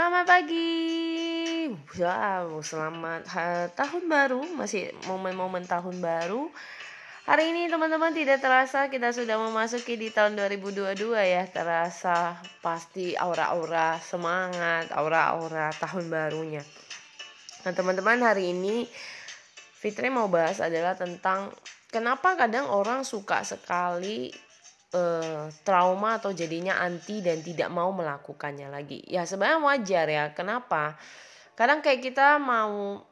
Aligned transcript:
Selamat 0.00 0.32
pagi. 0.32 1.68
Selamat 2.64 3.20
tahun 3.76 4.08
baru, 4.08 4.40
masih 4.56 4.96
momen-momen 5.04 5.68
tahun 5.68 6.00
baru. 6.00 6.48
Hari 7.28 7.52
ini 7.52 7.68
teman-teman 7.68 8.08
tidak 8.16 8.40
terasa 8.40 8.88
kita 8.88 9.12
sudah 9.12 9.36
memasuki 9.36 10.00
di 10.00 10.08
tahun 10.08 10.40
2022 10.40 10.96
ya. 11.20 11.44
Terasa 11.44 12.40
pasti 12.64 13.12
aura-aura 13.12 14.00
semangat, 14.00 14.88
aura-aura 14.96 15.68
tahun 15.76 16.08
barunya. 16.08 16.64
Nah, 17.68 17.72
teman-teman 17.76 18.24
hari 18.24 18.56
ini 18.56 18.88
Fitri 19.76 20.08
mau 20.08 20.32
bahas 20.32 20.64
adalah 20.64 20.96
tentang 20.96 21.52
kenapa 21.92 22.40
kadang 22.40 22.72
orang 22.72 23.04
suka 23.04 23.44
sekali 23.44 24.32
uh, 24.94 25.46
trauma 25.62 26.18
atau 26.18 26.34
jadinya 26.34 26.78
anti 26.82 27.22
dan 27.22 27.42
tidak 27.42 27.70
mau 27.70 27.90
melakukannya 27.94 28.70
lagi. 28.70 29.02
Ya 29.06 29.26
sebenarnya 29.26 29.60
wajar 29.62 30.06
ya. 30.10 30.24
Kenapa? 30.34 30.98
Kadang 31.54 31.84
kayak 31.84 32.00
kita 32.00 32.38
mau 32.40 33.02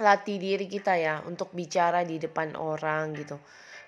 latih 0.00 0.42
diri 0.42 0.66
kita 0.66 0.98
ya 0.98 1.22
untuk 1.24 1.54
bicara 1.54 2.02
di 2.02 2.18
depan 2.18 2.58
orang 2.58 3.14
gitu. 3.14 3.38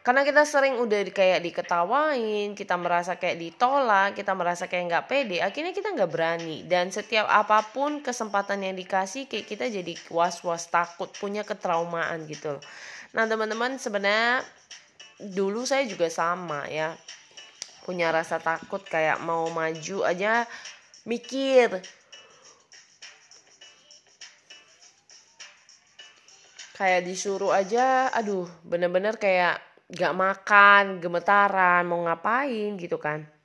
Karena 0.06 0.22
kita 0.22 0.46
sering 0.46 0.78
udah 0.78 1.02
kayak 1.10 1.42
diketawain, 1.42 2.54
kita 2.54 2.78
merasa 2.78 3.18
kayak 3.18 3.42
ditolak, 3.42 4.14
kita 4.14 4.38
merasa 4.38 4.70
kayak 4.70 4.86
nggak 4.86 5.06
pede, 5.10 5.42
akhirnya 5.42 5.74
kita 5.74 5.90
nggak 5.98 6.06
berani. 6.14 6.62
Dan 6.62 6.94
setiap 6.94 7.26
apa 7.26 7.66
pun 7.74 8.06
kesempatan 8.06 8.62
yang 8.62 8.78
dikasih, 8.78 9.26
kayak 9.26 9.50
kita 9.50 9.66
jadi 9.66 9.98
was-was 10.14 10.70
takut, 10.70 11.10
punya 11.18 11.42
ketraumaan 11.42 12.22
gitu. 12.30 12.54
Nah 13.18 13.26
teman-teman 13.26 13.82
sebenarnya 13.82 14.46
dulu 15.20 15.64
saya 15.64 15.84
juga 15.88 16.08
sama 16.08 16.64
ya. 16.68 16.96
Punya 17.86 18.10
rasa 18.10 18.42
takut 18.42 18.82
kayak 18.82 19.22
mau 19.22 19.46
maju 19.52 20.02
aja 20.02 20.44
mikir. 21.06 21.80
Kayak 26.76 27.08
disuruh 27.08 27.56
aja 27.56 28.12
aduh 28.12 28.44
bener-bener 28.60 29.16
kayak 29.16 29.64
gak 29.86 30.12
makan 30.12 30.98
gemetaran 30.98 31.86
mau 31.86 32.02
ngapain 32.04 32.74
gitu 32.76 32.98
kan 32.98 33.35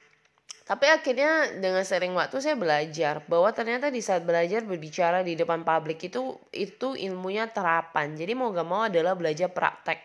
tapi 0.71 0.87
akhirnya 0.87 1.59
dengan 1.59 1.83
sering 1.83 2.15
waktu 2.15 2.39
saya 2.39 2.55
belajar 2.55 3.19
bahwa 3.27 3.51
ternyata 3.51 3.91
di 3.91 3.99
saat 3.99 4.23
belajar 4.23 4.63
berbicara 4.63 5.19
di 5.19 5.35
depan 5.35 5.67
publik 5.67 5.99
itu 6.07 6.39
itu 6.55 6.95
ilmunya 6.95 7.51
terapan. 7.51 8.15
Jadi 8.15 8.31
mau 8.39 8.55
gak 8.55 8.63
mau 8.63 8.87
adalah 8.87 9.11
belajar 9.19 9.51
praktek. 9.51 9.99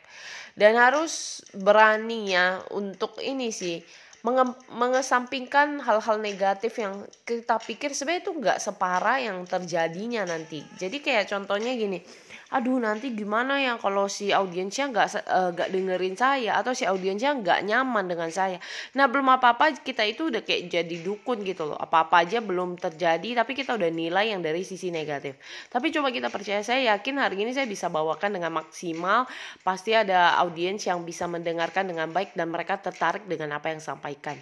Dan 0.59 0.75
harus 0.75 1.39
berani 1.55 2.35
ya 2.35 2.59
untuk 2.75 3.15
ini 3.23 3.55
sih 3.55 3.79
menge 4.27 4.59
mengesampingkan 4.75 5.79
hal-hal 5.87 6.19
negatif 6.19 6.83
yang 6.83 7.07
kita 7.23 7.63
pikir 7.63 7.95
sebenarnya 7.95 8.23
itu 8.27 8.33
nggak 8.35 8.59
separah 8.59 9.23
yang 9.23 9.39
terjadinya 9.47 10.27
nanti. 10.27 10.67
Jadi 10.75 10.99
kayak 10.99 11.31
contohnya 11.31 11.71
gini 11.79 12.03
aduh 12.47 12.79
nanti 12.79 13.11
gimana 13.11 13.59
ya 13.59 13.75
kalau 13.75 14.07
si 14.07 14.31
audiensnya 14.31 14.87
nggak 14.95 15.09
uh, 15.27 15.51
nggak 15.51 15.69
dengerin 15.75 16.15
saya 16.15 16.55
atau 16.63 16.71
si 16.79 16.87
audiensnya 16.87 17.35
nggak 17.35 17.67
nyaman 17.67 18.07
dengan 18.07 18.31
saya? 18.31 18.63
Nah 18.95 19.11
belum 19.11 19.27
apa 19.35 19.59
apa 19.59 19.75
kita 19.75 20.07
itu 20.07 20.31
udah 20.31 20.47
kayak 20.47 20.71
jadi 20.71 20.97
dukun 21.03 21.43
gitu 21.43 21.67
loh. 21.67 21.75
Apa 21.75 22.07
apa 22.07 22.23
aja 22.23 22.39
belum 22.39 22.79
terjadi 22.79 23.43
tapi 23.43 23.59
kita 23.59 23.75
udah 23.75 23.91
nilai 23.91 24.31
yang 24.31 24.47
dari 24.47 24.63
sisi 24.63 24.95
negatif. 24.95 25.35
Tapi 25.67 25.91
coba 25.91 26.15
kita 26.15 26.31
percaya 26.31 26.63
saya 26.63 26.95
yakin 26.95 27.19
hari 27.19 27.43
ini 27.43 27.51
saya 27.51 27.67
bisa 27.67 27.91
bawakan 27.91 28.39
dengan 28.39 28.55
maksimal. 28.55 29.27
Pasti 29.67 29.99
ada 29.99 30.39
audiens 30.39 30.87
yang 30.87 31.03
bisa 31.03 31.27
mendengarkan 31.27 31.91
dengan 31.91 32.15
baik 32.15 32.39
dan 32.39 32.55
mereka 32.55 32.79
tertarik 32.79 33.27
dengan 33.27 33.59
apa 33.59 33.75
yang 33.75 33.83
sampaikan 34.17 34.41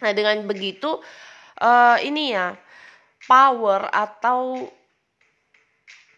nah 0.00 0.14
dengan 0.16 0.46
begitu 0.46 1.02
uh, 1.60 1.98
ini 2.00 2.32
ya 2.32 2.56
power 3.28 3.90
atau 3.92 4.70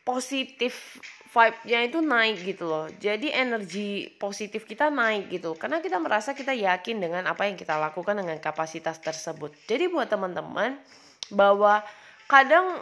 positif 0.06 1.00
vibe-nya 1.33 1.89
itu 1.89 1.99
naik 2.05 2.37
gitu 2.44 2.69
loh. 2.69 2.87
Jadi 3.00 3.33
energi 3.33 4.12
positif 4.21 4.69
kita 4.69 4.93
naik 4.93 5.33
gitu. 5.33 5.56
Karena 5.56 5.81
kita 5.81 5.97
merasa 5.97 6.37
kita 6.37 6.53
yakin 6.53 7.00
dengan 7.00 7.25
apa 7.25 7.49
yang 7.49 7.56
kita 7.56 7.81
lakukan 7.81 8.21
dengan 8.21 8.37
kapasitas 8.37 9.00
tersebut. 9.00 9.56
Jadi 9.65 9.89
buat 9.89 10.12
teman-teman 10.12 10.77
bahwa 11.33 11.81
kadang 12.32 12.81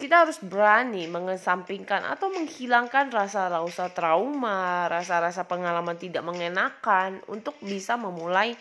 kita 0.00 0.24
harus 0.24 0.40
berani 0.40 1.04
mengesampingkan 1.04 2.04
atau 2.16 2.32
menghilangkan 2.32 3.12
rasa-rasa 3.12 3.92
trauma, 3.92 4.88
rasa-rasa 4.88 5.44
pengalaman 5.44 6.00
tidak 6.00 6.24
mengenakan 6.24 7.20
untuk 7.28 7.56
bisa 7.60 8.00
memulai 8.00 8.56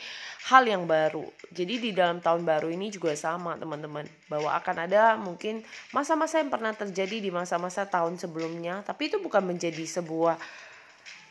hal 0.51 0.63
yang 0.67 0.83
baru. 0.83 1.23
Jadi 1.55 1.79
di 1.79 1.91
dalam 1.95 2.19
tahun 2.19 2.43
baru 2.43 2.67
ini 2.67 2.91
juga 2.91 3.15
sama 3.15 3.55
teman-teman, 3.55 4.03
bahwa 4.27 4.51
akan 4.59 4.75
ada 4.87 5.15
mungkin 5.15 5.63
masa-masa 5.95 6.43
yang 6.43 6.51
pernah 6.51 6.75
terjadi 6.75 7.23
di 7.23 7.31
masa-masa 7.31 7.87
tahun 7.87 8.19
sebelumnya, 8.19 8.83
tapi 8.83 9.07
itu 9.07 9.19
bukan 9.23 9.43
menjadi 9.43 9.83
sebuah 9.87 10.35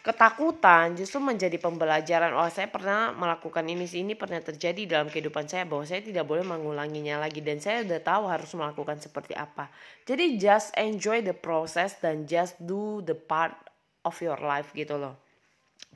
ketakutan 0.04 0.92
justru 1.00 1.16
menjadi 1.16 1.56
pembelajaran 1.56 2.36
oh 2.36 2.44
saya 2.52 2.68
pernah 2.68 3.16
melakukan 3.16 3.64
ini 3.64 3.88
sih 3.88 4.04
ini 4.04 4.12
pernah 4.12 4.36
terjadi 4.36 4.84
dalam 4.84 5.08
kehidupan 5.08 5.48
saya 5.48 5.64
bahwa 5.64 5.88
saya 5.88 6.04
tidak 6.04 6.28
boleh 6.28 6.44
mengulanginya 6.44 7.16
lagi 7.16 7.40
dan 7.40 7.56
saya 7.56 7.80
udah 7.88 8.04
tahu 8.04 8.28
harus 8.28 8.52
melakukan 8.52 9.00
seperti 9.00 9.32
apa. 9.32 9.72
Jadi 10.04 10.36
just 10.36 10.76
enjoy 10.76 11.24
the 11.24 11.32
process 11.32 11.96
dan 12.04 12.28
just 12.28 12.60
do 12.60 13.00
the 13.00 13.16
part 13.16 13.56
of 14.04 14.12
your 14.20 14.36
life 14.36 14.76
gitu 14.76 15.00
loh. 15.00 15.16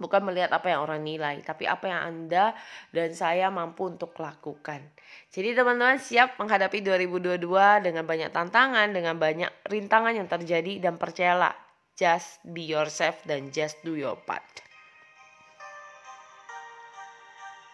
Bukan 0.00 0.24
melihat 0.24 0.56
apa 0.56 0.72
yang 0.72 0.88
orang 0.88 1.04
nilai 1.04 1.44
tapi 1.44 1.68
apa 1.68 1.84
yang 1.84 2.00
anda 2.00 2.56
dan 2.96 3.12
saya 3.12 3.52
mampu 3.52 3.92
untuk 3.92 4.16
lakukan. 4.16 4.88
Jadi 5.28 5.52
teman-teman 5.52 6.00
siap 6.00 6.40
menghadapi 6.40 6.80
2022 6.80 7.44
dengan 7.84 8.08
banyak 8.08 8.32
tantangan 8.32 8.88
dengan 8.88 9.20
banyak 9.20 9.52
rintangan 9.68 10.16
yang 10.16 10.32
terjadi 10.32 10.80
dan 10.80 10.96
percayalah 10.96 11.67
just 11.98 12.38
be 12.54 12.62
yourself 12.62 13.18
dan 13.26 13.50
just 13.50 13.76
do 13.82 13.98
your 13.98 14.14
part 14.14 14.62